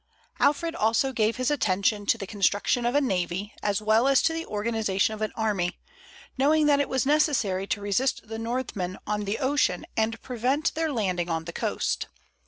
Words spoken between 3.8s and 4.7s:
well as to the